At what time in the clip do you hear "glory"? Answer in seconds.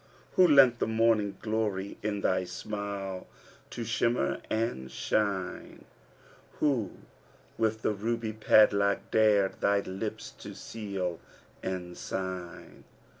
1.43-1.99